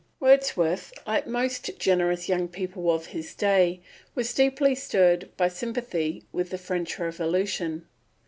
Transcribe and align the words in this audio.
Wordsworth, 0.19 0.91
like 1.05 1.27
most 1.27 1.77
generous 1.77 2.27
young 2.27 2.47
people 2.47 2.91
of 2.91 3.05
his 3.05 3.35
day, 3.35 3.81
was 4.15 4.33
deeply 4.33 4.73
stirred 4.73 5.29
by 5.37 5.47
sympathy 5.47 6.23
with 6.31 6.49
the 6.49 6.57
French 6.57 6.97
Revolution. 6.97 7.85